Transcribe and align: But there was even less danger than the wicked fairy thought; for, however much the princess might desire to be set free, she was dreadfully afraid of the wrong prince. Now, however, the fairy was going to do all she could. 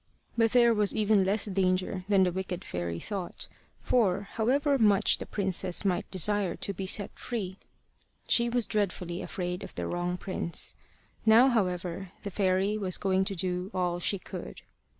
But 0.35 0.53
there 0.53 0.73
was 0.73 0.95
even 0.95 1.23
less 1.23 1.45
danger 1.45 2.05
than 2.09 2.23
the 2.23 2.31
wicked 2.31 2.65
fairy 2.65 2.99
thought; 2.99 3.47
for, 3.81 4.21
however 4.31 4.79
much 4.79 5.19
the 5.19 5.27
princess 5.27 5.85
might 5.85 6.09
desire 6.09 6.55
to 6.55 6.73
be 6.73 6.87
set 6.87 7.11
free, 7.13 7.57
she 8.27 8.49
was 8.49 8.65
dreadfully 8.65 9.21
afraid 9.21 9.61
of 9.63 9.75
the 9.75 9.85
wrong 9.85 10.17
prince. 10.17 10.73
Now, 11.23 11.49
however, 11.49 12.13
the 12.23 12.31
fairy 12.31 12.79
was 12.79 12.97
going 12.97 13.25
to 13.25 13.35
do 13.35 13.69
all 13.75 13.99
she 13.99 14.17
could. 14.17 14.63